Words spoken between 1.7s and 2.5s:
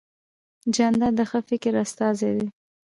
استازی دی.